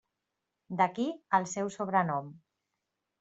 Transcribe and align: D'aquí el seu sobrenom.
D'aquí 0.79 1.05
el 1.39 1.45
seu 1.51 1.69
sobrenom. 1.75 2.33